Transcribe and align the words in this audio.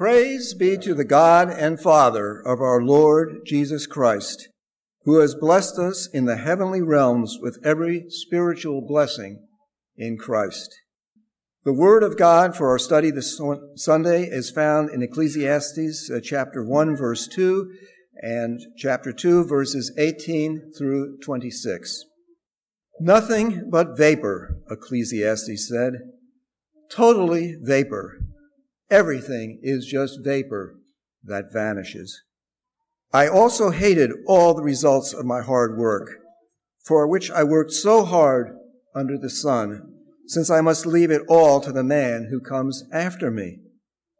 Praise 0.00 0.54
be 0.54 0.78
to 0.78 0.94
the 0.94 1.04
God 1.04 1.50
and 1.50 1.78
Father 1.78 2.40
of 2.46 2.58
our 2.62 2.80
Lord 2.80 3.42
Jesus 3.44 3.86
Christ, 3.86 4.48
who 5.02 5.20
has 5.20 5.34
blessed 5.34 5.78
us 5.78 6.08
in 6.10 6.24
the 6.24 6.38
heavenly 6.38 6.80
realms 6.80 7.36
with 7.38 7.58
every 7.62 8.06
spiritual 8.08 8.80
blessing 8.80 9.46
in 9.98 10.16
Christ. 10.16 10.74
The 11.66 11.74
word 11.74 12.02
of 12.02 12.16
God 12.16 12.56
for 12.56 12.70
our 12.70 12.78
study 12.78 13.10
this 13.10 13.38
Sunday 13.74 14.22
is 14.22 14.50
found 14.50 14.88
in 14.88 15.02
Ecclesiastes 15.02 16.10
uh, 16.10 16.18
chapter 16.24 16.64
1 16.64 16.96
verse 16.96 17.28
2 17.28 17.70
and 18.22 18.58
chapter 18.78 19.12
2 19.12 19.44
verses 19.44 19.92
18 19.98 20.72
through 20.78 21.18
26. 21.18 22.04
Nothing 23.00 23.68
but 23.70 23.98
vapor, 23.98 24.62
Ecclesiastes 24.70 25.68
said. 25.68 25.92
Totally 26.90 27.56
vapor. 27.60 28.16
Everything 28.90 29.60
is 29.62 29.86
just 29.86 30.24
vapor 30.24 30.76
that 31.22 31.52
vanishes. 31.52 32.22
I 33.12 33.28
also 33.28 33.70
hated 33.70 34.10
all 34.26 34.54
the 34.54 34.62
results 34.62 35.12
of 35.12 35.24
my 35.24 35.42
hard 35.42 35.78
work, 35.78 36.16
for 36.84 37.06
which 37.06 37.30
I 37.30 37.44
worked 37.44 37.72
so 37.72 38.04
hard 38.04 38.48
under 38.94 39.16
the 39.16 39.30
sun, 39.30 39.94
since 40.26 40.50
I 40.50 40.60
must 40.60 40.86
leave 40.86 41.10
it 41.10 41.22
all 41.28 41.60
to 41.60 41.72
the 41.72 41.84
man 41.84 42.28
who 42.30 42.40
comes 42.40 42.84
after 42.92 43.30
me. 43.30 43.58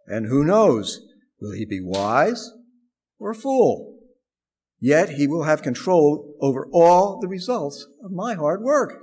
And 0.06 0.26
who 0.26 0.44
knows, 0.44 1.00
will 1.40 1.52
he 1.52 1.64
be 1.64 1.80
wise 1.80 2.50
or 3.18 3.30
a 3.30 3.34
fool? 3.34 3.96
Yet 4.80 5.10
he 5.10 5.26
will 5.26 5.44
have 5.44 5.62
control 5.62 6.34
over 6.40 6.68
all 6.72 7.18
the 7.20 7.28
results 7.28 7.86
of 8.04 8.12
my 8.12 8.34
hard 8.34 8.62
work, 8.62 9.02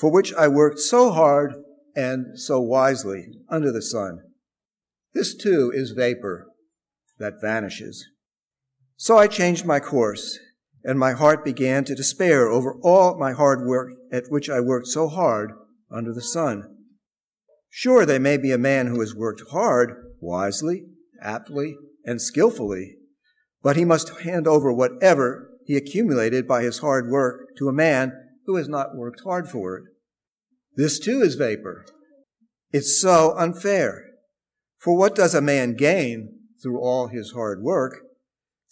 for 0.00 0.10
which 0.10 0.34
I 0.34 0.48
worked 0.48 0.78
so 0.78 1.10
hard 1.10 1.54
and 1.94 2.38
so 2.38 2.60
wisely 2.60 3.28
under 3.48 3.72
the 3.72 3.82
sun. 3.82 4.20
This 5.16 5.34
too 5.34 5.72
is 5.74 5.92
vapor 5.92 6.46
that 7.18 7.40
vanishes. 7.40 8.06
So 8.98 9.16
I 9.16 9.28
changed 9.28 9.64
my 9.64 9.80
course, 9.80 10.38
and 10.84 10.98
my 10.98 11.12
heart 11.12 11.42
began 11.42 11.84
to 11.84 11.94
despair 11.94 12.48
over 12.48 12.78
all 12.82 13.16
my 13.18 13.32
hard 13.32 13.66
work 13.66 13.92
at 14.12 14.24
which 14.28 14.50
I 14.50 14.60
worked 14.60 14.88
so 14.88 15.08
hard 15.08 15.52
under 15.90 16.12
the 16.12 16.20
sun. 16.20 16.64
Sure, 17.70 18.04
there 18.04 18.20
may 18.20 18.36
be 18.36 18.52
a 18.52 18.58
man 18.58 18.88
who 18.88 19.00
has 19.00 19.14
worked 19.14 19.40
hard, 19.52 19.94
wisely, 20.20 20.84
aptly, 21.22 21.76
and 22.04 22.20
skillfully, 22.20 22.96
but 23.62 23.76
he 23.76 23.86
must 23.86 24.20
hand 24.20 24.46
over 24.46 24.70
whatever 24.70 25.48
he 25.64 25.78
accumulated 25.78 26.46
by 26.46 26.62
his 26.62 26.80
hard 26.80 27.08
work 27.08 27.56
to 27.56 27.70
a 27.70 27.72
man 27.72 28.12
who 28.44 28.56
has 28.56 28.68
not 28.68 28.94
worked 28.94 29.22
hard 29.24 29.48
for 29.48 29.78
it. 29.78 29.84
This 30.74 30.98
too 30.98 31.22
is 31.22 31.36
vapor. 31.36 31.86
It's 32.70 33.00
so 33.00 33.34
unfair. 33.38 34.02
For 34.86 34.96
what 34.96 35.16
does 35.16 35.34
a 35.34 35.40
man 35.40 35.74
gain 35.74 36.38
through 36.62 36.78
all 36.80 37.08
his 37.08 37.32
hard 37.32 37.60
work, 37.60 38.02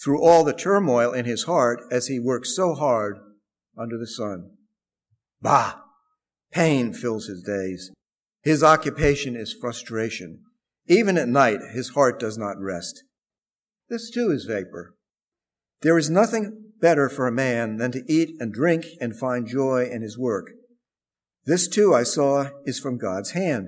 through 0.00 0.22
all 0.22 0.44
the 0.44 0.52
turmoil 0.52 1.12
in 1.12 1.24
his 1.24 1.42
heart 1.42 1.80
as 1.90 2.06
he 2.06 2.20
works 2.20 2.54
so 2.54 2.72
hard 2.74 3.16
under 3.76 3.98
the 3.98 4.06
sun? 4.06 4.52
Bah! 5.42 5.74
Pain 6.52 6.92
fills 6.92 7.26
his 7.26 7.42
days. 7.42 7.90
His 8.44 8.62
occupation 8.62 9.34
is 9.34 9.56
frustration. 9.60 10.42
Even 10.86 11.18
at 11.18 11.26
night, 11.26 11.58
his 11.72 11.88
heart 11.90 12.20
does 12.20 12.38
not 12.38 12.60
rest. 12.60 13.02
This 13.88 14.08
too 14.08 14.30
is 14.30 14.44
vapor. 14.44 14.94
There 15.82 15.98
is 15.98 16.10
nothing 16.10 16.74
better 16.80 17.08
for 17.08 17.26
a 17.26 17.32
man 17.32 17.78
than 17.78 17.90
to 17.90 18.04
eat 18.06 18.36
and 18.38 18.54
drink 18.54 18.84
and 19.00 19.18
find 19.18 19.48
joy 19.48 19.88
in 19.90 20.02
his 20.02 20.16
work. 20.16 20.52
This 21.44 21.66
too 21.66 21.92
I 21.92 22.04
saw 22.04 22.50
is 22.64 22.78
from 22.78 22.98
God's 22.98 23.32
hand. 23.32 23.66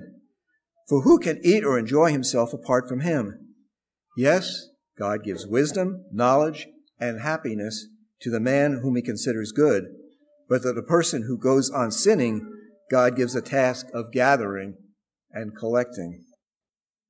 For 0.87 1.01
who 1.01 1.19
can 1.19 1.39
eat 1.43 1.65
or 1.65 1.77
enjoy 1.77 2.11
himself 2.11 2.53
apart 2.53 2.87
from 2.87 3.01
him? 3.01 3.55
Yes, 4.15 4.67
God 4.97 5.23
gives 5.23 5.45
wisdom, 5.45 6.05
knowledge, 6.11 6.67
and 6.99 7.21
happiness 7.21 7.87
to 8.21 8.31
the 8.31 8.39
man 8.39 8.79
whom 8.81 8.95
he 8.95 9.01
considers 9.01 9.51
good, 9.51 9.85
but 10.49 10.63
to 10.63 10.73
the 10.73 10.81
person 10.81 11.23
who 11.23 11.37
goes 11.37 11.69
on 11.69 11.91
sinning, 11.91 12.49
God 12.89 13.15
gives 13.15 13.35
a 13.35 13.41
task 13.41 13.87
of 13.93 14.11
gathering 14.11 14.75
and 15.31 15.55
collecting. 15.55 16.23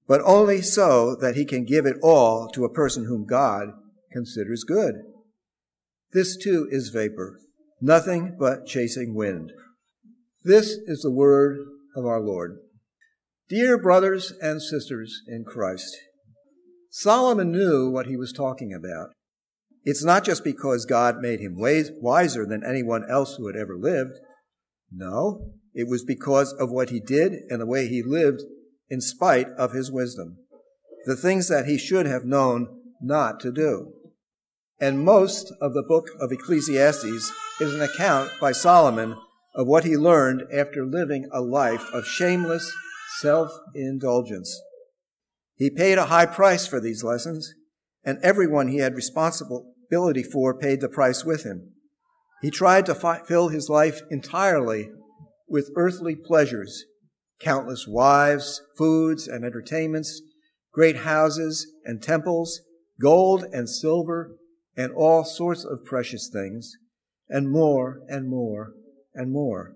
But 0.07 0.21
only 0.25 0.61
so 0.61 1.15
that 1.15 1.35
he 1.35 1.45
can 1.45 1.63
give 1.63 1.85
it 1.85 1.97
all 2.01 2.49
to 2.49 2.65
a 2.65 2.73
person 2.73 3.05
whom 3.05 3.25
God 3.25 3.69
considers 4.11 4.63
good. 4.63 4.95
This 6.13 6.35
too 6.35 6.67
is 6.71 6.89
vapor, 6.89 7.39
nothing 7.79 8.35
but 8.39 8.65
chasing 8.65 9.13
wind. 9.13 9.51
This 10.43 10.77
is 10.87 11.01
the 11.01 11.11
word 11.11 11.57
of 11.95 12.05
our 12.05 12.21
Lord. 12.21 12.57
Dear 13.49 13.77
brothers 13.77 14.33
and 14.41 14.61
sisters 14.61 15.21
in 15.25 15.45
Christ, 15.45 15.95
Solomon 16.89 17.49
knew 17.49 17.89
what 17.89 18.07
he 18.07 18.17
was 18.17 18.33
talking 18.33 18.73
about. 18.73 19.11
It's 19.85 20.03
not 20.03 20.25
just 20.25 20.43
because 20.43 20.83
God 20.83 21.19
made 21.21 21.39
him 21.39 21.55
wiser 21.55 22.45
than 22.45 22.65
anyone 22.65 23.09
else 23.09 23.35
who 23.35 23.47
had 23.47 23.55
ever 23.55 23.77
lived. 23.77 24.19
No, 24.91 25.51
it 25.73 25.87
was 25.87 26.03
because 26.03 26.51
of 26.51 26.71
what 26.71 26.89
he 26.89 26.99
did 26.99 27.31
and 27.49 27.61
the 27.61 27.65
way 27.65 27.87
he 27.87 28.03
lived 28.03 28.41
in 28.89 28.99
spite 28.99 29.47
of 29.57 29.71
his 29.71 29.89
wisdom. 29.89 30.39
The 31.05 31.15
things 31.15 31.47
that 31.47 31.67
he 31.67 31.77
should 31.77 32.05
have 32.05 32.25
known 32.25 32.67
not 33.01 33.39
to 33.41 33.51
do. 33.53 33.93
And 34.81 35.05
most 35.05 35.53
of 35.61 35.73
the 35.73 35.85
book 35.87 36.09
of 36.19 36.33
Ecclesiastes 36.33 37.31
is 37.61 37.73
an 37.73 37.81
account 37.81 38.29
by 38.41 38.51
Solomon 38.51 39.15
of 39.55 39.67
what 39.67 39.85
he 39.85 39.95
learned 39.95 40.43
after 40.53 40.85
living 40.85 41.29
a 41.31 41.39
life 41.39 41.89
of 41.93 42.05
shameless 42.05 42.75
self 43.19 43.51
indulgence. 43.73 44.61
He 45.55 45.69
paid 45.69 45.97
a 45.97 46.05
high 46.05 46.25
price 46.25 46.67
for 46.67 46.79
these 46.79 47.03
lessons, 47.03 47.53
and 48.03 48.19
everyone 48.21 48.67
he 48.67 48.77
had 48.77 48.95
responsibility 48.95 50.23
for 50.23 50.57
paid 50.57 50.81
the 50.81 50.89
price 50.89 51.25
with 51.25 51.43
him. 51.43 51.73
He 52.41 52.51
tried 52.51 52.85
to 52.85 52.95
fi- 52.95 53.23
fill 53.25 53.49
his 53.49 53.69
life 53.69 54.01
entirely 54.11 54.89
with 55.47 55.71
earthly 55.75 56.15
pleasures, 56.15 56.85
countless 57.39 57.87
wives, 57.87 58.61
foods 58.77 59.27
and 59.27 59.43
entertainments, 59.43 60.21
great 60.71 60.97
houses 60.97 61.71
and 61.85 62.01
temples, 62.01 62.61
gold 63.01 63.45
and 63.51 63.69
silver, 63.69 64.35
and 64.75 64.91
all 64.91 65.23
sorts 65.23 65.65
of 65.65 65.85
precious 65.85 66.29
things, 66.31 66.73
and 67.29 67.51
more 67.51 68.01
and 68.07 68.29
more 68.29 68.73
and 69.15 69.31
more. 69.31 69.73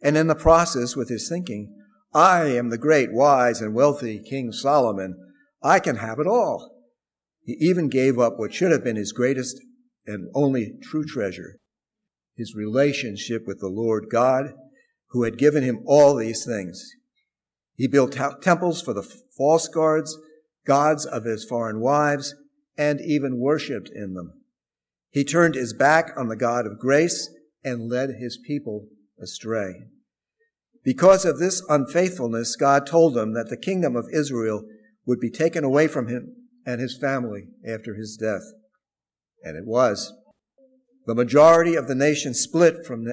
And 0.00 0.16
in 0.16 0.28
the 0.28 0.36
process, 0.36 0.94
with 0.94 1.08
his 1.08 1.28
thinking, 1.28 1.74
I 2.14 2.46
am 2.46 2.70
the 2.70 2.78
great, 2.78 3.12
wise, 3.12 3.60
and 3.60 3.74
wealthy 3.74 4.20
King 4.20 4.52
Solomon. 4.52 5.16
I 5.62 5.78
can 5.78 5.96
have 5.96 6.18
it 6.18 6.26
all. 6.26 6.74
He 7.44 7.56
even 7.60 7.88
gave 7.88 8.18
up 8.18 8.34
what 8.36 8.54
should 8.54 8.72
have 8.72 8.84
been 8.84 8.96
his 8.96 9.12
greatest 9.12 9.60
and 10.06 10.30
only 10.34 10.72
true 10.82 11.04
treasure, 11.04 11.58
his 12.34 12.54
relationship 12.54 13.46
with 13.46 13.60
the 13.60 13.68
Lord 13.68 14.06
God, 14.10 14.54
who 15.10 15.24
had 15.24 15.38
given 15.38 15.62
him 15.62 15.82
all 15.86 16.16
these 16.16 16.44
things. 16.44 16.90
He 17.74 17.86
built 17.86 18.12
t- 18.12 18.22
temples 18.42 18.82
for 18.82 18.94
the 18.94 19.02
false 19.36 19.68
gods, 19.68 20.18
gods 20.66 21.06
of 21.06 21.24
his 21.24 21.44
foreign 21.44 21.80
wives, 21.80 22.34
and 22.76 23.00
even 23.00 23.38
worshiped 23.38 23.90
in 23.94 24.14
them. 24.14 24.32
He 25.10 25.24
turned 25.24 25.54
his 25.54 25.72
back 25.72 26.12
on 26.16 26.28
the 26.28 26.36
God 26.36 26.66
of 26.66 26.78
grace 26.78 27.30
and 27.64 27.90
led 27.90 28.10
his 28.18 28.38
people 28.38 28.88
astray. 29.20 29.88
Because 30.88 31.26
of 31.26 31.38
this 31.38 31.62
unfaithfulness, 31.68 32.56
God 32.56 32.86
told 32.86 33.14
him 33.14 33.34
that 33.34 33.50
the 33.50 33.58
kingdom 33.58 33.94
of 33.94 34.08
Israel 34.10 34.64
would 35.04 35.20
be 35.20 35.28
taken 35.28 35.62
away 35.62 35.86
from 35.86 36.08
him 36.08 36.34
and 36.64 36.80
his 36.80 36.96
family 36.98 37.48
after 37.62 37.94
his 37.94 38.16
death. 38.18 38.40
And 39.44 39.54
it 39.54 39.66
was. 39.66 40.14
The 41.04 41.14
majority 41.14 41.74
of 41.74 41.88
the 41.88 41.94
nation 41.94 42.32
split 42.32 42.86
from 42.86 43.04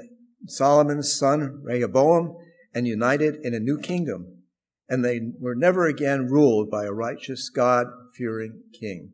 Solomon's 0.47 1.13
son 1.19 1.59
Rehoboam 1.63 2.37
and 2.73 2.87
united 2.87 3.39
in 3.43 3.53
a 3.53 3.59
new 3.59 3.77
kingdom, 3.77 4.43
and 4.87 5.03
they 5.03 5.19
were 5.37 5.53
never 5.53 5.85
again 5.85 6.27
ruled 6.27 6.71
by 6.71 6.85
a 6.85 6.93
righteous, 6.93 7.49
God 7.49 7.87
fearing 8.17 8.61
king. 8.79 9.11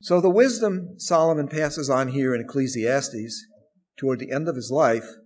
So 0.00 0.20
the 0.20 0.30
wisdom 0.30 1.00
Solomon 1.00 1.48
passes 1.48 1.90
on 1.90 2.10
here 2.10 2.32
in 2.32 2.42
Ecclesiastes 2.42 3.44
toward 3.98 4.20
the 4.20 4.30
end 4.30 4.46
of 4.46 4.54
his 4.54 4.70
life 4.70 5.16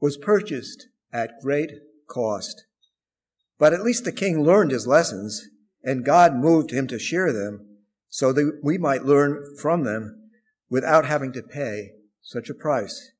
was 0.00 0.16
purchased 0.16 0.88
at 1.12 1.40
great 1.40 1.70
cost. 2.12 2.66
But 3.58 3.72
at 3.72 3.82
least 3.82 4.04
the 4.04 4.12
king 4.12 4.42
learned 4.42 4.70
his 4.70 4.86
lessons, 4.86 5.48
and 5.82 6.04
God 6.04 6.34
moved 6.34 6.70
him 6.70 6.86
to 6.88 6.98
share 6.98 7.32
them 7.32 7.66
so 8.08 8.32
that 8.32 8.60
we 8.62 8.78
might 8.78 9.04
learn 9.04 9.56
from 9.60 9.84
them 9.84 10.30
without 10.68 11.06
having 11.06 11.32
to 11.32 11.42
pay 11.42 11.92
such 12.20 12.50
a 12.50 12.54
price. 12.54 13.12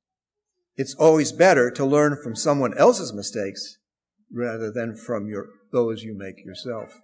It's 0.76 0.94
always 0.94 1.32
better 1.32 1.70
to 1.70 1.84
learn 1.84 2.16
from 2.22 2.36
someone 2.36 2.76
else's 2.76 3.12
mistakes 3.12 3.78
rather 4.32 4.70
than 4.70 4.96
from 4.96 5.28
your, 5.28 5.46
those 5.72 6.02
you 6.02 6.16
make 6.16 6.44
yourself. 6.44 7.00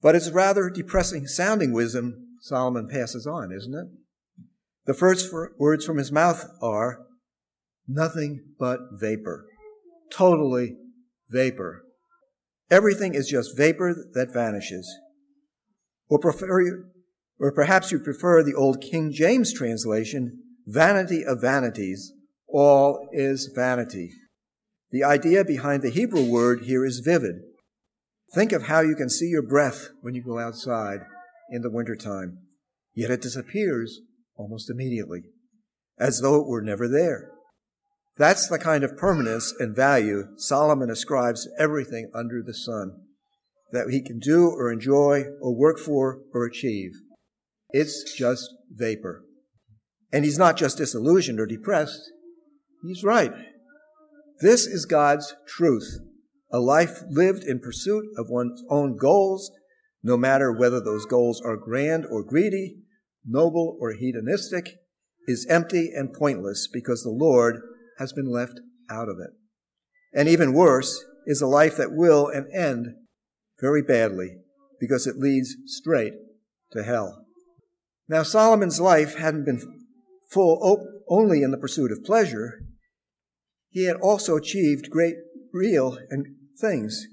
But 0.00 0.14
it's 0.14 0.30
rather 0.30 0.68
depressing 0.68 1.26
sounding 1.26 1.72
wisdom 1.72 2.36
Solomon 2.40 2.88
passes 2.88 3.26
on, 3.26 3.52
isn't 3.52 3.74
it? 3.74 3.86
The 4.84 4.94
first 4.94 5.32
words 5.58 5.86
from 5.86 5.96
his 5.96 6.10
mouth 6.10 6.44
are 6.60 7.06
nothing 7.86 8.44
but 8.58 8.80
vapor 8.92 9.46
totally 10.12 10.76
vapor. 11.32 11.84
Everything 12.70 13.14
is 13.14 13.28
just 13.28 13.56
vapor 13.56 13.94
that 14.14 14.32
vanishes. 14.32 14.90
Or, 16.08 16.18
prefer, 16.18 16.84
or 17.38 17.52
perhaps 17.52 17.90
you 17.90 17.98
prefer 17.98 18.42
the 18.42 18.54
old 18.54 18.80
King 18.80 19.12
James 19.12 19.52
translation, 19.52 20.42
vanity 20.66 21.24
of 21.24 21.40
vanities, 21.40 22.12
all 22.48 23.08
is 23.12 23.50
vanity. 23.54 24.10
The 24.90 25.04
idea 25.04 25.44
behind 25.44 25.82
the 25.82 25.90
Hebrew 25.90 26.24
word 26.24 26.64
here 26.64 26.84
is 26.84 27.00
vivid. 27.00 27.36
Think 28.34 28.52
of 28.52 28.64
how 28.64 28.80
you 28.80 28.94
can 28.94 29.08
see 29.08 29.26
your 29.26 29.42
breath 29.42 29.88
when 30.00 30.14
you 30.14 30.22
go 30.22 30.38
outside 30.38 31.00
in 31.50 31.62
the 31.62 31.70
wintertime, 31.70 32.38
yet 32.94 33.10
it 33.10 33.22
disappears 33.22 34.00
almost 34.36 34.70
immediately, 34.70 35.22
as 35.98 36.20
though 36.20 36.40
it 36.40 36.46
were 36.46 36.62
never 36.62 36.88
there. 36.88 37.30
That's 38.22 38.46
the 38.46 38.60
kind 38.60 38.84
of 38.84 38.96
permanence 38.96 39.52
and 39.58 39.74
value 39.74 40.28
Solomon 40.36 40.90
ascribes 40.90 41.48
everything 41.58 42.08
under 42.14 42.40
the 42.40 42.54
sun 42.54 43.00
that 43.72 43.88
he 43.90 44.00
can 44.00 44.20
do 44.20 44.46
or 44.46 44.70
enjoy 44.70 45.24
or 45.40 45.58
work 45.58 45.80
for 45.80 46.20
or 46.32 46.46
achieve. 46.46 46.92
It's 47.70 48.14
just 48.16 48.48
vapor. 48.70 49.24
And 50.12 50.24
he's 50.24 50.38
not 50.38 50.56
just 50.56 50.78
disillusioned 50.78 51.40
or 51.40 51.46
depressed. 51.46 52.12
He's 52.86 53.02
right. 53.02 53.32
This 54.40 54.68
is 54.68 54.86
God's 54.86 55.34
truth. 55.48 55.98
A 56.52 56.60
life 56.60 57.02
lived 57.10 57.42
in 57.42 57.58
pursuit 57.58 58.04
of 58.16 58.30
one's 58.30 58.62
own 58.70 58.96
goals, 58.96 59.50
no 60.00 60.16
matter 60.16 60.52
whether 60.52 60.78
those 60.78 61.06
goals 61.06 61.42
are 61.44 61.56
grand 61.56 62.06
or 62.08 62.22
greedy, 62.22 62.76
noble 63.26 63.76
or 63.80 63.94
hedonistic, 63.94 64.76
is 65.26 65.44
empty 65.50 65.90
and 65.92 66.12
pointless 66.12 66.68
because 66.72 67.02
the 67.02 67.10
Lord 67.10 67.60
has 67.98 68.12
been 68.12 68.30
left 68.30 68.60
out 68.90 69.08
of 69.08 69.16
it. 69.18 69.30
And 70.14 70.28
even 70.28 70.52
worse 70.52 71.04
is 71.26 71.40
a 71.40 71.46
life 71.46 71.76
that 71.76 71.92
will 71.92 72.28
and 72.28 72.46
end 72.52 72.88
very 73.60 73.82
badly 73.82 74.38
because 74.80 75.06
it 75.06 75.16
leads 75.18 75.56
straight 75.66 76.14
to 76.72 76.82
hell. 76.82 77.24
Now, 78.08 78.22
Solomon's 78.22 78.80
life 78.80 79.16
hadn't 79.16 79.44
been 79.44 79.60
full 80.30 80.58
op- 80.62 80.86
only 81.08 81.42
in 81.42 81.50
the 81.50 81.58
pursuit 81.58 81.92
of 81.92 82.04
pleasure. 82.04 82.60
He 83.70 83.84
had 83.84 83.96
also 83.96 84.36
achieved 84.36 84.90
great 84.90 85.14
real 85.52 85.98
and 86.10 86.26
things. 86.60 87.06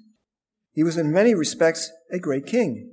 He 0.74 0.84
was 0.84 0.98
in 0.98 1.12
many 1.12 1.36
respects 1.36 1.92
a 2.12 2.20
great 2.20 2.46
king. 2.46 2.92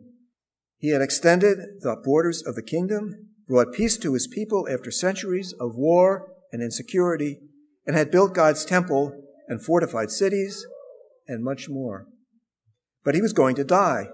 He 0.78 0.90
had 0.90 1.02
extended 1.02 1.58
the 1.80 1.96
borders 2.04 2.42
of 2.46 2.54
the 2.54 2.62
kingdom, 2.62 3.28
brought 3.48 3.72
peace 3.72 3.96
to 3.98 4.14
his 4.14 4.26
people 4.26 4.68
after 4.70 4.90
centuries 4.90 5.54
of 5.58 5.76
war 5.76 6.32
and 6.52 6.62
insecurity, 6.62 7.40
and 7.86 7.96
had 7.96 8.10
built 8.10 8.34
God's 8.34 8.64
temple 8.64 9.12
and 9.48 9.64
fortified 9.64 10.10
cities 10.10 10.66
and 11.28 11.44
much 11.44 11.68
more. 11.68 12.06
But 13.04 13.14
he 13.14 13.22
was 13.22 13.32
going 13.32 13.54
to 13.56 13.64
die, 13.64 14.08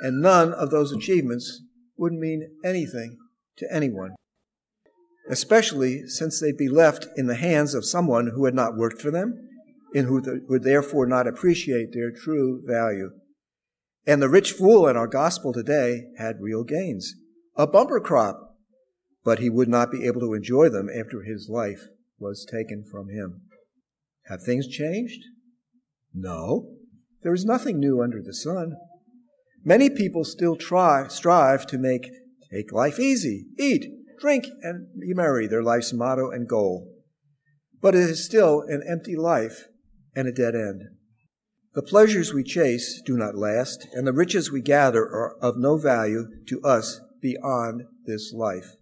and 0.00 0.20
none 0.22 0.52
of 0.52 0.70
those 0.70 0.92
achievements 0.92 1.62
would 1.96 2.12
mean 2.12 2.56
anything 2.64 3.18
to 3.58 3.66
anyone, 3.72 4.14
especially 5.28 6.06
since 6.06 6.40
they'd 6.40 6.56
be 6.56 6.68
left 6.68 7.08
in 7.16 7.26
the 7.26 7.34
hands 7.34 7.74
of 7.74 7.84
someone 7.84 8.28
who 8.34 8.44
had 8.44 8.54
not 8.54 8.76
worked 8.76 9.02
for 9.02 9.10
them 9.10 9.48
and 9.94 10.06
who 10.06 10.22
would 10.48 10.62
therefore 10.62 11.06
not 11.06 11.26
appreciate 11.26 11.92
their 11.92 12.12
true 12.12 12.62
value. 12.64 13.10
And 14.06 14.22
the 14.22 14.28
rich 14.28 14.52
fool 14.52 14.86
in 14.86 14.96
our 14.96 15.08
gospel 15.08 15.52
today 15.52 16.04
had 16.16 16.40
real 16.40 16.62
gains, 16.62 17.14
a 17.56 17.66
bumper 17.66 18.00
crop, 18.00 18.56
but 19.24 19.40
he 19.40 19.50
would 19.50 19.68
not 19.68 19.90
be 19.90 20.06
able 20.06 20.20
to 20.20 20.32
enjoy 20.32 20.68
them 20.68 20.88
after 20.88 21.22
his 21.22 21.48
life 21.50 21.88
was 22.20 22.46
taken 22.50 22.84
from 22.84 23.08
him. 23.08 23.42
Have 24.26 24.42
things 24.42 24.68
changed? 24.68 25.22
No. 26.14 26.74
There 27.22 27.34
is 27.34 27.44
nothing 27.44 27.78
new 27.78 28.02
under 28.02 28.22
the 28.22 28.34
sun. 28.34 28.76
Many 29.64 29.90
people 29.90 30.24
still 30.24 30.56
try, 30.56 31.08
strive 31.08 31.66
to 31.66 31.78
make 31.78 32.10
take 32.52 32.72
life 32.72 32.98
easy, 32.98 33.46
eat, 33.58 33.86
drink, 34.20 34.46
and 34.62 34.88
be 35.00 35.14
merry 35.14 35.46
their 35.46 35.62
life's 35.62 35.92
motto 35.92 36.30
and 36.30 36.48
goal. 36.48 36.92
But 37.80 37.94
it 37.94 38.10
is 38.10 38.24
still 38.24 38.62
an 38.62 38.82
empty 38.88 39.16
life 39.16 39.66
and 40.14 40.26
a 40.26 40.32
dead 40.32 40.54
end. 40.54 40.82
The 41.74 41.82
pleasures 41.82 42.34
we 42.34 42.42
chase 42.42 43.00
do 43.06 43.16
not 43.16 43.36
last, 43.36 43.86
and 43.92 44.06
the 44.06 44.12
riches 44.12 44.50
we 44.50 44.60
gather 44.60 45.02
are 45.02 45.36
of 45.40 45.56
no 45.56 45.76
value 45.76 46.26
to 46.48 46.60
us 46.62 47.00
beyond 47.22 47.82
this 48.06 48.32
life. 48.32 48.74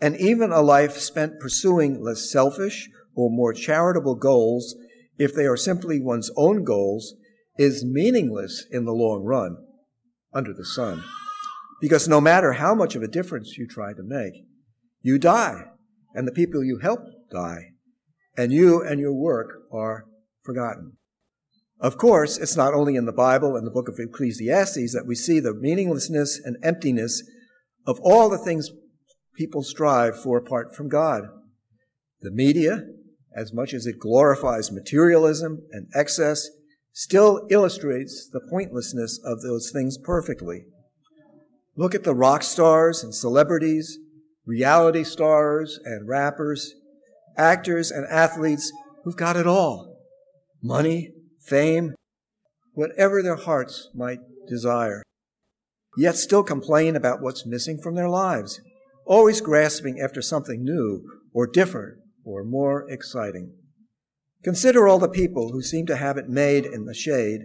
And 0.00 0.16
even 0.16 0.52
a 0.52 0.60
life 0.60 0.96
spent 0.96 1.40
pursuing 1.40 2.02
less 2.02 2.30
selfish 2.30 2.88
or 3.14 3.30
more 3.30 3.52
charitable 3.52 4.14
goals, 4.14 4.76
if 5.18 5.34
they 5.34 5.46
are 5.46 5.56
simply 5.56 6.00
one's 6.00 6.30
own 6.36 6.64
goals, 6.64 7.14
is 7.58 7.84
meaningless 7.84 8.64
in 8.70 8.84
the 8.84 8.92
long 8.92 9.24
run 9.24 9.56
under 10.32 10.52
the 10.52 10.64
sun. 10.64 11.02
Because 11.80 12.06
no 12.08 12.20
matter 12.20 12.54
how 12.54 12.74
much 12.74 12.94
of 12.94 13.02
a 13.02 13.08
difference 13.08 13.58
you 13.58 13.66
try 13.66 13.92
to 13.92 14.02
make, 14.02 14.44
you 15.02 15.18
die, 15.18 15.64
and 16.14 16.26
the 16.26 16.32
people 16.32 16.64
you 16.64 16.78
help 16.78 17.00
die, 17.30 17.72
and 18.36 18.52
you 18.52 18.82
and 18.82 19.00
your 19.00 19.14
work 19.14 19.62
are 19.72 20.04
forgotten. 20.44 20.92
Of 21.80 21.96
course, 21.96 22.38
it's 22.38 22.56
not 22.56 22.74
only 22.74 22.96
in 22.96 23.06
the 23.06 23.12
Bible 23.12 23.56
and 23.56 23.66
the 23.66 23.70
book 23.70 23.88
of 23.88 23.98
Ecclesiastes 23.98 24.92
that 24.92 25.06
we 25.06 25.14
see 25.14 25.38
the 25.38 25.54
meaninglessness 25.54 26.40
and 26.44 26.56
emptiness 26.62 27.22
of 27.86 28.00
all 28.00 28.28
the 28.28 28.38
things 28.38 28.70
people 29.38 29.62
strive 29.62 30.20
for 30.20 30.36
apart 30.36 30.74
from 30.74 30.88
God. 30.88 31.22
The 32.20 32.32
media, 32.32 32.82
as 33.34 33.54
much 33.54 33.72
as 33.72 33.86
it 33.86 34.00
glorifies 34.00 34.72
materialism 34.72 35.62
and 35.70 35.86
excess, 35.94 36.48
still 36.92 37.46
illustrates 37.48 38.28
the 38.28 38.40
pointlessness 38.50 39.20
of 39.24 39.40
those 39.40 39.70
things 39.72 39.96
perfectly. 39.96 40.64
Look 41.76 41.94
at 41.94 42.02
the 42.02 42.14
rock 42.14 42.42
stars 42.42 43.04
and 43.04 43.14
celebrities, 43.14 43.98
reality 44.44 45.04
stars 45.04 45.78
and 45.84 46.08
rappers, 46.08 46.74
actors 47.36 47.92
and 47.92 48.04
athletes 48.06 48.72
who've 49.04 49.16
got 49.16 49.36
it 49.36 49.46
all 49.46 49.94
money, 50.60 51.12
fame, 51.40 51.94
whatever 52.72 53.22
their 53.22 53.36
hearts 53.36 53.88
might 53.94 54.18
desire, 54.48 55.04
yet 55.96 56.16
still 56.16 56.42
complain 56.42 56.96
about 56.96 57.22
what's 57.22 57.46
missing 57.46 57.78
from 57.80 57.94
their 57.94 58.08
lives, 58.08 58.60
always 59.08 59.40
grasping 59.40 59.98
after 59.98 60.20
something 60.22 60.62
new 60.62 61.02
or 61.32 61.46
different 61.46 61.98
or 62.24 62.44
more 62.44 62.88
exciting. 62.90 63.54
Consider 64.44 64.86
all 64.86 64.98
the 64.98 65.08
people 65.08 65.50
who 65.50 65.62
seem 65.62 65.86
to 65.86 65.96
have 65.96 66.16
it 66.16 66.28
made 66.28 66.64
in 66.66 66.84
the 66.84 66.94
shade, 66.94 67.40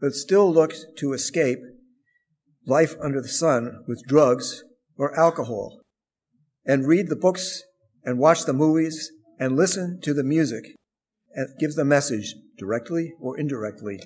but 0.00 0.12
still 0.12 0.52
look 0.52 0.74
to 0.98 1.12
escape 1.12 1.60
life 2.66 2.96
under 3.00 3.22
the 3.22 3.28
sun 3.28 3.84
with 3.86 4.04
drugs 4.06 4.64
or 4.96 5.18
alcohol, 5.18 5.80
and 6.66 6.86
read 6.86 7.08
the 7.08 7.16
books 7.16 7.62
and 8.04 8.18
watch 8.18 8.44
the 8.44 8.52
movies 8.52 9.10
and 9.38 9.56
listen 9.56 10.00
to 10.02 10.12
the 10.12 10.24
music 10.24 10.64
and 11.34 11.48
gives 11.58 11.76
the 11.76 11.84
message 11.84 12.34
directly 12.58 13.12
or 13.20 13.38
indirectly. 13.38 14.00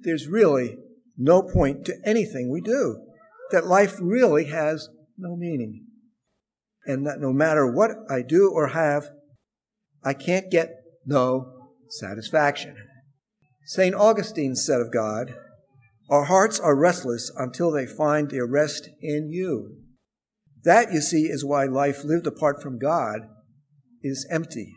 There's 0.00 0.26
really 0.26 0.78
no 1.16 1.42
point 1.42 1.84
to 1.84 1.96
anything 2.04 2.50
we 2.50 2.60
do, 2.60 2.96
that 3.50 3.66
life 3.66 3.96
really 4.00 4.44
has 4.46 4.88
no 5.18 5.36
meaning, 5.36 5.86
and 6.90 7.06
that 7.06 7.20
no 7.20 7.32
matter 7.32 7.70
what 7.70 7.90
I 8.10 8.22
do 8.22 8.50
or 8.52 8.68
have, 8.68 9.10
I 10.02 10.12
can't 10.12 10.50
get 10.50 10.70
no 11.06 11.70
satisfaction. 11.88 12.76
St. 13.64 13.94
Augustine 13.94 14.56
said 14.56 14.80
of 14.80 14.92
God, 14.92 15.34
Our 16.08 16.24
hearts 16.24 16.58
are 16.58 16.76
restless 16.76 17.30
until 17.36 17.70
they 17.70 17.86
find 17.86 18.30
their 18.30 18.46
rest 18.46 18.88
in 19.00 19.30
you. 19.30 19.76
That, 20.64 20.92
you 20.92 21.00
see, 21.00 21.22
is 21.26 21.44
why 21.44 21.64
life 21.64 22.04
lived 22.04 22.26
apart 22.26 22.60
from 22.60 22.78
God 22.78 23.20
is 24.02 24.26
empty. 24.30 24.74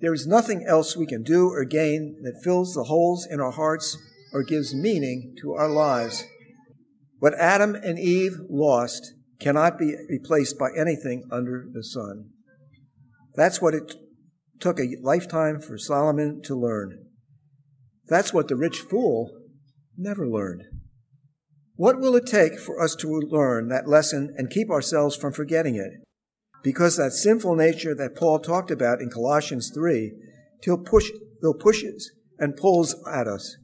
There 0.00 0.12
is 0.12 0.26
nothing 0.26 0.64
else 0.66 0.96
we 0.96 1.06
can 1.06 1.22
do 1.22 1.50
or 1.50 1.64
gain 1.64 2.16
that 2.22 2.42
fills 2.42 2.74
the 2.74 2.84
holes 2.84 3.26
in 3.30 3.40
our 3.40 3.52
hearts 3.52 3.96
or 4.32 4.42
gives 4.42 4.74
meaning 4.74 5.34
to 5.40 5.52
our 5.52 5.68
lives. 5.68 6.24
What 7.18 7.34
Adam 7.34 7.74
and 7.74 7.98
Eve 7.98 8.38
lost 8.48 9.12
cannot 9.40 9.78
be 9.78 9.96
replaced 10.08 10.58
by 10.58 10.68
anything 10.76 11.24
under 11.30 11.66
the 11.72 11.82
sun. 11.82 12.30
That's 13.34 13.60
what 13.60 13.74
it 13.74 13.94
took 14.60 14.78
a 14.78 14.96
lifetime 15.02 15.60
for 15.60 15.78
Solomon 15.78 16.42
to 16.44 16.54
learn. 16.54 17.06
That's 18.08 18.34
what 18.34 18.48
the 18.48 18.56
rich 18.56 18.78
fool 18.78 19.30
never 19.96 20.28
learned. 20.28 20.64
What 21.76 21.98
will 21.98 22.14
it 22.16 22.26
take 22.26 22.58
for 22.58 22.82
us 22.82 22.94
to 22.96 23.08
learn 23.08 23.68
that 23.68 23.88
lesson 23.88 24.34
and 24.36 24.50
keep 24.50 24.68
ourselves 24.68 25.16
from 25.16 25.32
forgetting 25.32 25.76
it? 25.76 25.92
Because 26.62 26.98
that 26.98 27.12
sinful 27.12 27.54
nature 27.54 27.94
that 27.94 28.16
Paul 28.16 28.38
talked 28.38 28.70
about 28.70 29.00
in 29.00 29.08
Colossians 29.08 29.70
3 29.74 30.12
till 30.62 30.76
push, 30.76 31.08
till 31.40 31.54
pushes 31.54 32.12
and 32.38 32.56
pulls 32.56 32.94
at 33.10 33.26
us, 33.26 33.56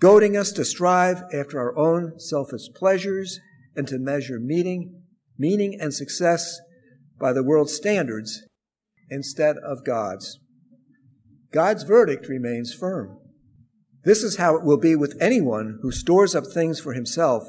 goading 0.00 0.34
us 0.34 0.50
to 0.52 0.64
strive 0.64 1.22
after 1.34 1.58
our 1.58 1.76
own 1.76 2.18
selfish 2.18 2.68
pleasures 2.74 3.38
and 3.76 3.86
to 3.88 3.98
measure 3.98 4.38
meaning, 4.40 5.02
meaning 5.38 5.76
and 5.80 5.94
success 5.94 6.58
by 7.18 7.32
the 7.32 7.44
world's 7.44 7.74
standards 7.74 8.42
instead 9.10 9.56
of 9.58 9.84
God's. 9.84 10.38
God's 11.52 11.82
verdict 11.82 12.28
remains 12.28 12.72
firm. 12.72 13.18
This 14.04 14.22
is 14.22 14.36
how 14.36 14.56
it 14.56 14.64
will 14.64 14.78
be 14.78 14.96
with 14.96 15.18
anyone 15.20 15.78
who 15.82 15.90
stores 15.90 16.34
up 16.34 16.44
things 16.46 16.80
for 16.80 16.94
himself 16.94 17.44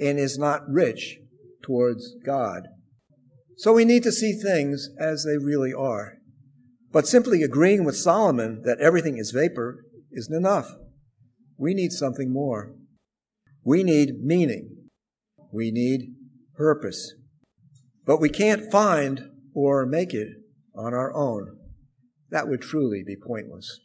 and 0.00 0.18
is 0.18 0.38
not 0.38 0.68
rich 0.68 1.18
towards 1.62 2.14
God. 2.24 2.68
So 3.56 3.72
we 3.72 3.84
need 3.84 4.02
to 4.04 4.12
see 4.12 4.32
things 4.32 4.88
as 4.98 5.24
they 5.24 5.36
really 5.38 5.72
are. 5.72 6.14
But 6.90 7.06
simply 7.06 7.42
agreeing 7.42 7.84
with 7.84 7.96
Solomon 7.96 8.62
that 8.64 8.80
everything 8.80 9.18
is 9.18 9.30
vapor 9.30 9.84
isn't 10.10 10.34
enough. 10.34 10.74
We 11.58 11.74
need 11.74 11.92
something 11.92 12.32
more. 12.32 12.74
We 13.64 13.82
need 13.82 14.22
meaning. 14.22 14.81
We 15.52 15.70
need 15.70 16.14
purpose. 16.56 17.14
But 18.06 18.20
we 18.20 18.28
can't 18.28 18.70
find 18.70 19.30
or 19.54 19.86
make 19.86 20.14
it 20.14 20.28
on 20.74 20.94
our 20.94 21.14
own. 21.14 21.58
That 22.30 22.48
would 22.48 22.62
truly 22.62 23.04
be 23.06 23.16
pointless. 23.16 23.78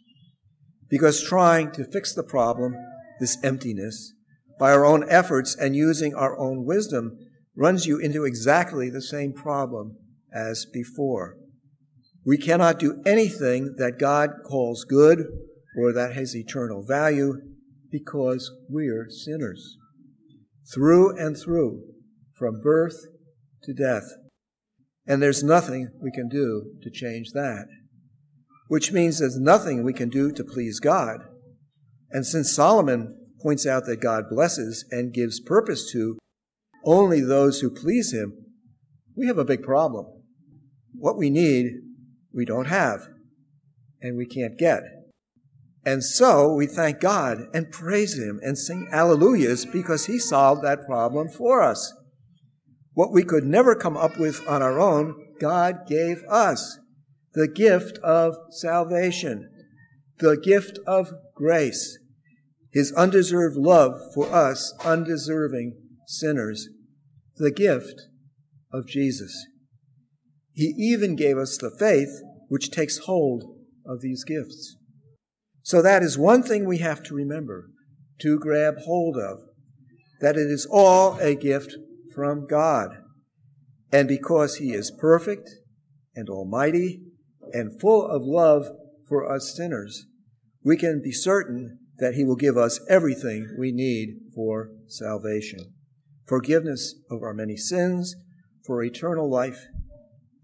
Because 0.89 1.21
trying 1.21 1.71
to 1.73 1.83
fix 1.83 2.13
the 2.13 2.23
problem, 2.23 2.75
this 3.19 3.37
emptiness, 3.43 4.13
by 4.59 4.71
our 4.71 4.85
own 4.85 5.05
efforts 5.09 5.55
and 5.55 5.75
using 5.75 6.15
our 6.15 6.37
own 6.39 6.65
wisdom 6.65 7.17
runs 7.55 7.85
you 7.85 7.99
into 7.99 8.23
exactly 8.23 8.89
the 8.89 9.01
same 9.01 9.33
problem 9.33 9.97
as 10.33 10.65
before. 10.65 11.37
We 12.25 12.37
cannot 12.37 12.79
do 12.79 13.01
anything 13.05 13.75
that 13.77 13.99
God 13.99 14.29
calls 14.45 14.83
good 14.83 15.25
or 15.77 15.93
that 15.93 16.13
has 16.13 16.35
eternal 16.35 16.83
value 16.83 17.41
because 17.91 18.51
we're 18.69 19.07
sinners. 19.09 19.77
Through 20.73 21.17
and 21.17 21.37
through, 21.37 21.83
from 22.35 22.61
birth 22.61 22.97
to 23.63 23.73
death. 23.73 24.03
And 25.05 25.21
there's 25.21 25.43
nothing 25.43 25.89
we 26.01 26.11
can 26.11 26.27
do 26.27 26.73
to 26.83 26.89
change 26.89 27.31
that. 27.31 27.67
Which 28.67 28.91
means 28.91 29.19
there's 29.19 29.39
nothing 29.39 29.83
we 29.83 29.93
can 29.93 30.09
do 30.09 30.31
to 30.33 30.43
please 30.43 30.79
God. 30.79 31.19
And 32.11 32.25
since 32.25 32.51
Solomon 32.51 33.15
points 33.41 33.65
out 33.65 33.85
that 33.85 34.01
God 34.01 34.25
blesses 34.29 34.85
and 34.91 35.13
gives 35.13 35.39
purpose 35.39 35.89
to 35.93 36.17
only 36.83 37.21
those 37.21 37.61
who 37.61 37.69
please 37.69 38.13
Him, 38.13 38.33
we 39.15 39.27
have 39.27 39.37
a 39.37 39.45
big 39.45 39.63
problem. 39.63 40.05
What 40.93 41.17
we 41.17 41.29
need, 41.29 41.67
we 42.33 42.45
don't 42.45 42.67
have, 42.67 43.07
and 44.01 44.17
we 44.17 44.25
can't 44.25 44.57
get. 44.57 44.81
And 45.87 46.03
so 46.03 46.53
we 46.53 46.67
thank 46.67 46.99
God 46.99 47.47
and 47.53 47.71
praise 47.71 48.19
Him 48.19 48.41
and 48.43 48.57
sing 48.57 48.89
alleluias 48.91 49.71
because 49.71 50.07
He 50.07 50.19
solved 50.19 50.61
that 50.61 50.85
problem 50.85 51.29
for 51.29 51.63
us. 51.63 51.93
What 52.91 53.13
we 53.13 53.23
could 53.23 53.45
never 53.45 53.73
come 53.73 53.95
up 53.95 54.19
with 54.19 54.45
on 54.49 54.61
our 54.61 54.81
own, 54.81 55.15
God 55.39 55.87
gave 55.87 56.23
us 56.27 56.77
the 57.35 57.47
gift 57.47 57.99
of 57.99 58.35
salvation, 58.49 59.49
the 60.19 60.35
gift 60.35 60.77
of 60.85 61.13
grace, 61.33 61.97
His 62.73 62.91
undeserved 62.91 63.55
love 63.55 63.97
for 64.13 64.29
us, 64.29 64.73
undeserving 64.83 65.77
sinners, 66.05 66.67
the 67.37 67.51
gift 67.51 68.01
of 68.73 68.87
Jesus. 68.87 69.33
He 70.51 70.73
even 70.77 71.15
gave 71.15 71.37
us 71.37 71.57
the 71.57 71.73
faith 71.79 72.09
which 72.49 72.71
takes 72.71 72.97
hold 73.05 73.45
of 73.85 74.01
these 74.01 74.25
gifts. 74.25 74.76
So 75.67 75.81
that 75.81 76.01
is 76.01 76.17
one 76.17 76.43
thing 76.43 76.63
we 76.63 76.77
have 76.77 77.03
to 77.03 77.13
remember, 77.13 77.71
to 78.19 78.39
grab 78.39 78.75
hold 78.85 79.17
of, 79.17 79.39
that 80.21 80.37
it 80.37 80.49
is 80.49 80.65
all 80.65 81.17
a 81.19 81.35
gift 81.35 81.75
from 82.15 82.47
God. 82.47 82.99
And 83.91 84.07
because 84.07 84.55
He 84.55 84.71
is 84.71 84.95
perfect 84.97 85.49
and 86.15 86.29
almighty 86.29 87.01
and 87.51 87.77
full 87.81 88.07
of 88.07 88.21
love 88.23 88.69
for 89.09 89.29
us 89.29 89.53
sinners, 89.57 90.05
we 90.63 90.77
can 90.77 91.01
be 91.03 91.11
certain 91.11 91.79
that 91.97 92.13
He 92.13 92.23
will 92.23 92.37
give 92.37 92.55
us 92.55 92.79
everything 92.89 93.53
we 93.59 93.73
need 93.73 94.19
for 94.33 94.69
salvation 94.87 95.73
forgiveness 96.29 96.95
of 97.11 97.21
our 97.23 97.33
many 97.33 97.57
sins, 97.57 98.15
for 98.65 98.81
eternal 98.81 99.29
life, 99.29 99.65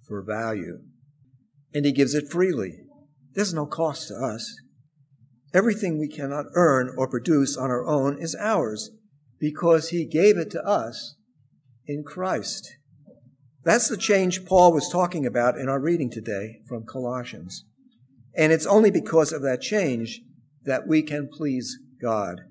for 0.06 0.22
value. 0.22 0.80
And 1.74 1.86
He 1.86 1.94
gives 1.94 2.14
it 2.14 2.30
freely. 2.30 2.74
There's 3.36 3.54
no 3.54 3.66
cost 3.66 4.10
to 4.10 4.16
us. 4.16 4.54
Everything 5.54 6.00
we 6.00 6.08
cannot 6.08 6.48
earn 6.56 6.94
or 6.98 7.08
produce 7.08 7.56
on 7.56 7.70
our 7.70 7.86
own 7.86 8.18
is 8.20 8.36
ours 8.40 8.90
because 9.40 9.90
He 9.90 10.06
gave 10.06 10.38
it 10.38 10.50
to 10.52 10.66
us 10.66 11.16
in 11.86 12.04
Christ. 12.04 12.78
That's 13.64 13.88
the 13.88 13.98
change 13.98 14.46
Paul 14.46 14.74
was 14.74 14.90
talking 14.90 15.26
about 15.26 15.58
in 15.58 15.70
our 15.70 15.80
reading 15.80 16.10
today 16.10 16.62
from 16.68 16.86
Colossians. 16.86 17.66
And 18.36 18.52
it's 18.52 18.66
only 18.66 18.90
because 18.90 19.32
of 19.32 19.44
that 19.44 19.62
change 19.62 20.22
that 20.64 20.88
we 20.88 21.04
can 21.04 21.30
please 21.32 21.78
God. 22.02 22.42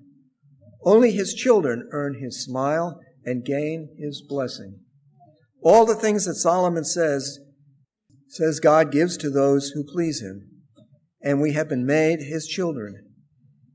Only 0.83 1.11
His 1.11 1.33
children 1.33 1.89
earn 1.91 2.21
His 2.21 2.43
smile 2.43 2.99
and 3.25 3.45
gain 3.45 3.89
His 3.99 4.21
blessing. 4.21 4.79
All 5.61 5.85
the 5.85 5.95
things 5.95 6.25
that 6.25 6.35
Solomon 6.35 6.85
says, 6.85 7.39
says 8.29 8.59
God 8.59 8.91
gives 8.91 9.17
to 9.17 9.29
those 9.29 9.69
who 9.69 9.83
please 9.83 10.21
Him. 10.21 10.49
And 11.23 11.41
we 11.41 11.53
have 11.53 11.69
been 11.69 11.85
made 11.85 12.19
His 12.19 12.47
children. 12.47 13.05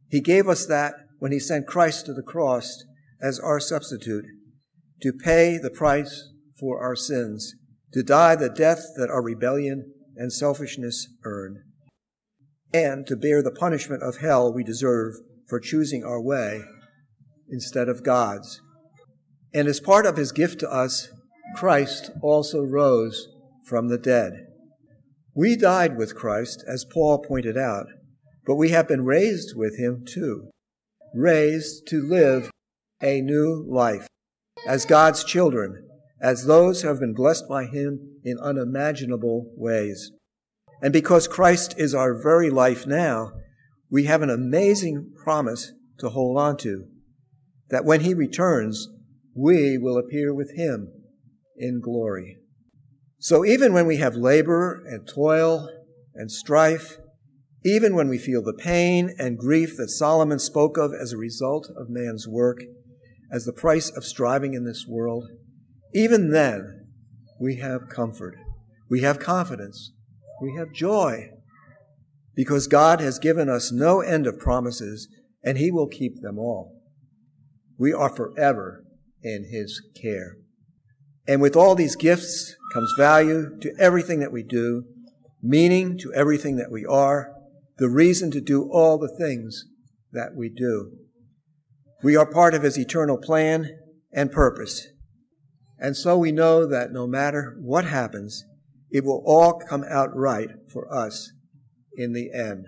He 0.08 0.20
gave 0.20 0.48
us 0.48 0.66
that 0.66 0.94
when 1.18 1.32
He 1.32 1.40
sent 1.40 1.66
Christ 1.66 2.06
to 2.06 2.12
the 2.12 2.22
cross 2.22 2.84
as 3.20 3.40
our 3.40 3.58
substitute 3.58 4.26
to 5.02 5.12
pay 5.12 5.58
the 5.58 5.70
price 5.70 6.28
for 6.58 6.80
our 6.80 6.96
sins, 6.96 7.54
to 7.92 8.02
die 8.02 8.36
the 8.36 8.50
death 8.50 8.82
that 8.96 9.10
our 9.10 9.22
rebellion 9.22 9.92
and 10.16 10.32
selfishness 10.32 11.08
earned, 11.24 11.58
and 12.72 13.06
to 13.06 13.16
bear 13.16 13.42
the 13.42 13.50
punishment 13.50 14.02
of 14.02 14.18
hell 14.18 14.52
we 14.52 14.64
deserve 14.64 15.14
for 15.48 15.60
choosing 15.60 16.04
our 16.04 16.20
way 16.20 16.62
instead 17.48 17.88
of 17.88 18.04
God's. 18.04 18.60
And 19.54 19.68
as 19.68 19.80
part 19.80 20.04
of 20.04 20.16
his 20.16 20.32
gift 20.32 20.60
to 20.60 20.70
us, 20.70 21.08
Christ 21.56 22.10
also 22.22 22.62
rose 22.62 23.28
from 23.64 23.88
the 23.88 23.98
dead. 23.98 24.47
We 25.38 25.54
died 25.54 25.96
with 25.96 26.16
Christ, 26.16 26.64
as 26.66 26.84
Paul 26.84 27.20
pointed 27.20 27.56
out, 27.56 27.86
but 28.44 28.56
we 28.56 28.70
have 28.70 28.88
been 28.88 29.04
raised 29.04 29.54
with 29.54 29.78
him 29.78 30.04
too, 30.04 30.50
raised 31.14 31.86
to 31.90 32.02
live 32.02 32.50
a 33.00 33.20
new 33.20 33.64
life 33.70 34.08
as 34.66 34.84
God's 34.84 35.22
children, 35.22 35.86
as 36.20 36.46
those 36.46 36.82
who 36.82 36.88
have 36.88 36.98
been 36.98 37.14
blessed 37.14 37.44
by 37.48 37.66
him 37.66 38.18
in 38.24 38.36
unimaginable 38.40 39.52
ways. 39.56 40.10
And 40.82 40.92
because 40.92 41.28
Christ 41.28 41.72
is 41.78 41.94
our 41.94 42.20
very 42.20 42.50
life 42.50 42.84
now, 42.84 43.30
we 43.88 44.06
have 44.06 44.22
an 44.22 44.30
amazing 44.30 45.12
promise 45.22 45.72
to 46.00 46.08
hold 46.08 46.36
on 46.36 46.56
to 46.56 46.88
that 47.70 47.84
when 47.84 48.00
he 48.00 48.12
returns, 48.12 48.88
we 49.36 49.78
will 49.78 49.98
appear 49.98 50.34
with 50.34 50.56
him 50.56 50.88
in 51.56 51.80
glory. 51.80 52.37
So 53.18 53.44
even 53.44 53.72
when 53.72 53.86
we 53.86 53.96
have 53.96 54.14
labor 54.14 54.82
and 54.86 55.08
toil 55.08 55.68
and 56.14 56.30
strife, 56.30 56.98
even 57.64 57.94
when 57.94 58.08
we 58.08 58.18
feel 58.18 58.42
the 58.42 58.52
pain 58.52 59.14
and 59.18 59.36
grief 59.36 59.76
that 59.76 59.88
Solomon 59.88 60.38
spoke 60.38 60.78
of 60.78 60.92
as 60.92 61.12
a 61.12 61.18
result 61.18 61.68
of 61.76 61.90
man's 61.90 62.28
work, 62.28 62.58
as 63.30 63.44
the 63.44 63.52
price 63.52 63.90
of 63.90 64.04
striving 64.04 64.54
in 64.54 64.64
this 64.64 64.86
world, 64.88 65.28
even 65.92 66.30
then 66.30 66.86
we 67.40 67.56
have 67.56 67.88
comfort. 67.88 68.36
We 68.88 69.02
have 69.02 69.18
confidence. 69.18 69.92
We 70.40 70.54
have 70.56 70.72
joy. 70.72 71.30
Because 72.34 72.68
God 72.68 73.00
has 73.00 73.18
given 73.18 73.48
us 73.48 73.72
no 73.72 74.00
end 74.00 74.26
of 74.26 74.38
promises, 74.38 75.08
and 75.42 75.58
He 75.58 75.72
will 75.72 75.88
keep 75.88 76.22
them 76.22 76.38
all. 76.38 76.80
We 77.76 77.92
are 77.92 78.14
forever 78.14 78.84
in 79.22 79.48
His 79.50 79.82
care. 80.00 80.36
And 81.26 81.42
with 81.42 81.56
all 81.56 81.74
these 81.74 81.96
gifts 81.96 82.54
comes 82.72 82.92
value 82.96 83.58
to 83.60 83.74
everything 83.78 84.20
that 84.20 84.32
we 84.32 84.42
do, 84.42 84.84
meaning 85.42 85.98
to 85.98 86.12
everything 86.12 86.56
that 86.56 86.70
we 86.70 86.84
are, 86.84 87.32
the 87.78 87.88
reason 87.88 88.30
to 88.30 88.40
do 88.40 88.68
all 88.72 88.98
the 88.98 89.14
things 89.18 89.64
that 90.12 90.34
we 90.34 90.48
do. 90.48 90.92
We 92.02 92.16
are 92.16 92.30
part 92.30 92.54
of 92.54 92.62
His 92.62 92.78
eternal 92.78 93.18
plan 93.18 93.70
and 94.12 94.32
purpose. 94.32 94.88
And 95.78 95.96
so 95.96 96.18
we 96.18 96.32
know 96.32 96.66
that 96.66 96.92
no 96.92 97.06
matter 97.06 97.56
what 97.60 97.84
happens, 97.84 98.44
it 98.90 99.04
will 99.04 99.22
all 99.26 99.60
come 99.68 99.84
out 99.88 100.14
right 100.14 100.48
for 100.72 100.92
us 100.92 101.32
in 101.94 102.12
the 102.12 102.30
end. 102.32 102.66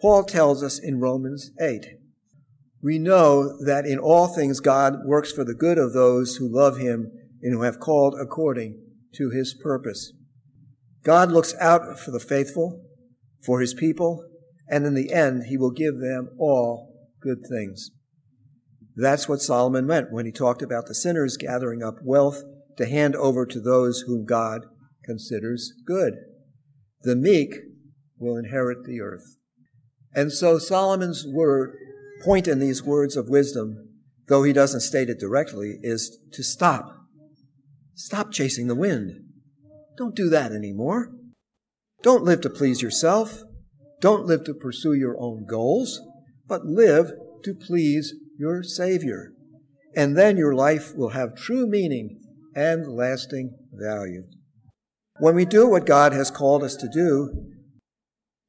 Paul 0.00 0.24
tells 0.24 0.62
us 0.62 0.78
in 0.78 1.00
Romans 1.00 1.50
8 1.60 1.86
we 2.82 2.98
know 2.98 3.56
that 3.64 3.86
in 3.86 3.98
all 3.98 4.26
things 4.26 4.58
God 4.58 5.04
works 5.04 5.30
for 5.30 5.44
the 5.44 5.54
good 5.54 5.78
of 5.78 5.92
those 5.92 6.36
who 6.36 6.52
love 6.52 6.78
him 6.78 7.12
and 7.40 7.54
who 7.54 7.62
have 7.62 7.78
called 7.78 8.16
according 8.20 8.80
to 9.14 9.30
his 9.30 9.54
purpose. 9.54 10.12
God 11.04 11.30
looks 11.30 11.54
out 11.60 11.98
for 11.98 12.10
the 12.10 12.20
faithful, 12.20 12.84
for 13.44 13.60
his 13.60 13.74
people, 13.74 14.24
and 14.68 14.86
in 14.86 14.94
the 14.94 15.12
end, 15.12 15.44
he 15.48 15.56
will 15.56 15.70
give 15.70 15.98
them 15.98 16.30
all 16.38 16.94
good 17.20 17.38
things. 17.48 17.90
That's 18.94 19.28
what 19.28 19.40
Solomon 19.40 19.86
meant 19.86 20.12
when 20.12 20.26
he 20.26 20.32
talked 20.32 20.62
about 20.62 20.86
the 20.86 20.94
sinners 20.94 21.36
gathering 21.36 21.82
up 21.82 21.96
wealth 22.02 22.42
to 22.76 22.86
hand 22.86 23.16
over 23.16 23.46
to 23.46 23.60
those 23.60 24.04
whom 24.06 24.24
God 24.24 24.62
considers 25.04 25.72
good. 25.86 26.14
The 27.02 27.16
meek 27.16 27.54
will 28.18 28.36
inherit 28.36 28.84
the 28.84 29.00
earth. 29.00 29.36
And 30.14 30.32
so 30.32 30.58
Solomon's 30.58 31.26
word 31.26 31.74
point 32.22 32.46
in 32.46 32.60
these 32.60 32.82
words 32.82 33.16
of 33.16 33.28
wisdom, 33.28 33.88
though 34.28 34.42
he 34.42 34.52
doesn't 34.52 34.80
state 34.80 35.08
it 35.08 35.18
directly, 35.18 35.78
is 35.82 36.18
to 36.32 36.42
stop. 36.42 37.01
Stop 37.94 38.32
chasing 38.32 38.68
the 38.68 38.74
wind. 38.74 39.12
Don't 39.96 40.16
do 40.16 40.28
that 40.30 40.52
anymore. 40.52 41.12
Don't 42.02 42.24
live 42.24 42.40
to 42.42 42.50
please 42.50 42.82
yourself. 42.82 43.42
Don't 44.00 44.26
live 44.26 44.44
to 44.44 44.54
pursue 44.54 44.94
your 44.94 45.16
own 45.20 45.46
goals, 45.48 46.00
but 46.48 46.64
live 46.64 47.12
to 47.44 47.54
please 47.54 48.14
your 48.38 48.62
Savior. 48.62 49.32
And 49.94 50.16
then 50.16 50.36
your 50.36 50.54
life 50.54 50.92
will 50.96 51.10
have 51.10 51.36
true 51.36 51.66
meaning 51.66 52.20
and 52.54 52.96
lasting 52.96 53.56
value. 53.72 54.24
When 55.20 55.34
we 55.34 55.44
do 55.44 55.68
what 55.68 55.86
God 55.86 56.12
has 56.12 56.30
called 56.30 56.64
us 56.64 56.74
to 56.76 56.88
do, 56.88 57.46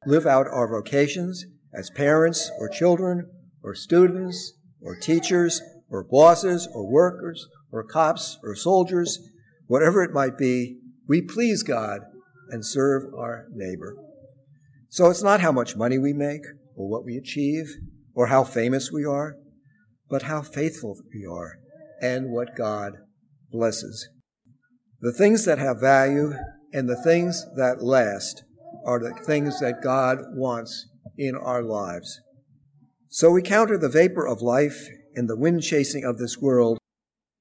live 0.06 0.26
out 0.26 0.48
our 0.48 0.68
vocations 0.68 1.44
as 1.72 1.90
parents 1.90 2.50
or 2.58 2.68
children 2.68 3.30
or 3.62 3.74
students 3.74 4.54
or 4.80 4.96
teachers 4.96 5.62
or 5.90 6.02
bosses 6.02 6.68
or 6.74 6.90
workers 6.90 7.46
or 7.70 7.84
cops 7.84 8.38
or 8.42 8.54
soldiers, 8.54 9.18
whatever 9.66 10.02
it 10.02 10.12
might 10.12 10.36
be, 10.38 10.78
we 11.08 11.20
please 11.20 11.62
God 11.62 12.00
and 12.50 12.64
serve 12.64 13.12
our 13.14 13.46
neighbor. 13.52 13.96
So 14.88 15.10
it's 15.10 15.22
not 15.22 15.40
how 15.40 15.52
much 15.52 15.76
money 15.76 15.98
we 15.98 16.12
make 16.12 16.44
or 16.76 16.88
what 16.88 17.04
we 17.04 17.16
achieve 17.16 17.76
or 18.14 18.26
how 18.26 18.44
famous 18.44 18.90
we 18.92 19.04
are, 19.04 19.36
but 20.08 20.22
how 20.22 20.42
faithful 20.42 20.96
we 21.12 21.26
are 21.26 21.58
and 22.00 22.30
what 22.30 22.56
God 22.56 22.94
blesses. 23.50 24.08
The 25.00 25.12
things 25.12 25.44
that 25.44 25.58
have 25.58 25.80
value 25.80 26.34
and 26.72 26.88
the 26.88 27.02
things 27.02 27.44
that 27.56 27.82
last 27.82 28.44
are 28.84 28.98
the 28.98 29.14
things 29.24 29.60
that 29.60 29.82
God 29.82 30.18
wants 30.34 30.88
in 31.16 31.34
our 31.34 31.62
lives. 31.62 32.20
So 33.08 33.30
we 33.30 33.42
counter 33.42 33.78
the 33.78 33.88
vapor 33.88 34.26
of 34.26 34.42
life 34.42 34.88
and 35.14 35.28
the 35.28 35.36
wind 35.36 35.62
chasing 35.62 36.04
of 36.04 36.18
this 36.18 36.38
world 36.38 36.78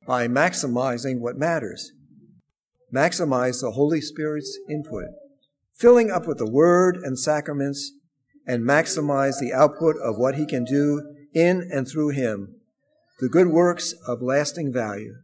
by 0.06 0.28
maximizing 0.28 1.20
what 1.20 1.38
matters. 1.38 1.92
Maximize 2.94 3.62
the 3.62 3.72
Holy 3.72 4.02
Spirit's 4.02 4.60
input, 4.70 5.08
filling 5.74 6.12
up 6.12 6.28
with 6.28 6.38
the 6.38 6.50
Word 6.50 6.98
and 6.98 7.18
sacraments, 7.18 7.92
and 8.46 8.64
maximize 8.64 9.40
the 9.40 9.54
output 9.54 9.96
of 9.98 10.18
what 10.18 10.36
He 10.36 10.46
can 10.46 10.64
do 10.64 11.02
in 11.34 11.68
and 11.72 11.88
through 11.88 12.10
Him, 12.10 12.56
the 13.20 13.30
good 13.30 13.48
works 13.48 13.96
of 14.08 14.22
lasting 14.22 14.72
value 14.72 15.16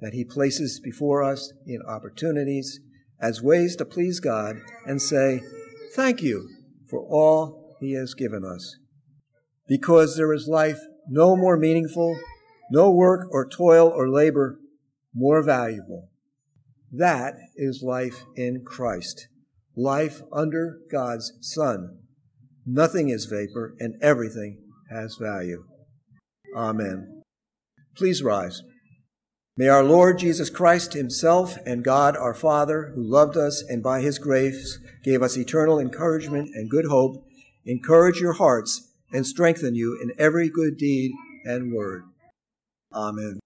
that 0.00 0.12
He 0.12 0.24
places 0.24 0.80
before 0.82 1.22
us 1.22 1.52
in 1.66 1.82
opportunities 1.82 2.80
as 3.20 3.42
ways 3.42 3.74
to 3.76 3.84
please 3.84 4.20
God 4.20 4.56
and 4.86 5.02
say, 5.02 5.40
Thank 5.94 6.22
you 6.22 6.48
for 6.88 7.00
all 7.00 7.76
He 7.80 7.94
has 7.94 8.14
given 8.14 8.44
us. 8.44 8.76
Because 9.66 10.16
there 10.16 10.32
is 10.32 10.46
life 10.46 10.78
no 11.08 11.36
more 11.36 11.56
meaningful, 11.56 12.18
no 12.70 12.90
work 12.90 13.26
or 13.32 13.48
toil 13.48 13.88
or 13.88 14.08
labor 14.08 14.60
more 15.14 15.42
valuable. 15.42 16.10
That 16.92 17.34
is 17.56 17.82
life 17.82 18.24
in 18.36 18.64
Christ, 18.64 19.28
life 19.76 20.22
under 20.32 20.78
God's 20.90 21.32
Son. 21.40 21.98
Nothing 22.64 23.08
is 23.08 23.26
vapor 23.26 23.74
and 23.78 23.94
everything 24.02 24.58
has 24.90 25.16
value. 25.20 25.64
Amen. 26.56 27.22
Please 27.96 28.22
rise. 28.22 28.62
May 29.56 29.68
our 29.68 29.82
Lord 29.82 30.18
Jesus 30.18 30.50
Christ 30.50 30.92
Himself 30.92 31.58
and 31.66 31.84
God 31.84 32.16
our 32.16 32.34
Father, 32.34 32.92
who 32.94 33.02
loved 33.02 33.36
us 33.36 33.62
and 33.68 33.82
by 33.82 34.00
His 34.00 34.18
grace 34.18 34.78
gave 35.04 35.20
us 35.20 35.36
eternal 35.36 35.80
encouragement 35.80 36.50
and 36.54 36.70
good 36.70 36.86
hope, 36.86 37.24
encourage 37.66 38.20
your 38.20 38.34
hearts 38.34 38.92
and 39.12 39.26
strengthen 39.26 39.74
you 39.74 39.98
in 40.00 40.12
every 40.18 40.48
good 40.48 40.76
deed 40.76 41.10
and 41.44 41.72
word. 41.72 42.04
Amen. 42.94 43.40